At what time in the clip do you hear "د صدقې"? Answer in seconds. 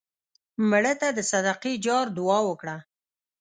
1.17-1.73